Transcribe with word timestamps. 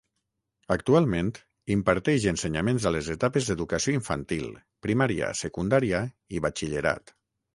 Actualment 0.75 1.27
imparteix 1.73 2.25
ensenyaments 2.31 2.87
a 2.89 2.93
les 2.95 3.09
etapes 3.15 3.51
d'educació 3.51 3.95
infantil, 3.97 4.49
primària, 4.87 5.31
secundària 5.43 6.03
i 6.39 6.45
batxillerat. 6.47 7.17